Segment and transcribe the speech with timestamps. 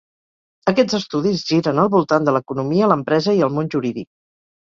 [0.71, 4.09] Aquests estudis giren al voltant de l'economia, l'empresa i el món jurídic.